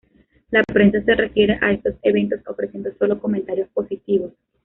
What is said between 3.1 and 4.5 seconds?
comentarios positivos.